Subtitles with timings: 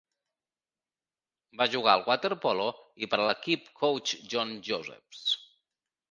[1.59, 2.65] Va jugar al waterpolo
[3.07, 5.21] i per a l'equip Coach John Josephs.